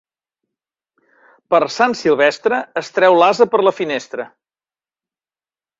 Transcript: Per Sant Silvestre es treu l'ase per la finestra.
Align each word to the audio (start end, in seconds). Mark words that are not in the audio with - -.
Per 1.55 1.59
Sant 1.75 1.95
Silvestre 2.01 2.63
es 2.83 2.91
treu 2.97 3.19
l'ase 3.21 3.51
per 3.53 3.65
la 3.69 3.77
finestra. 3.83 4.31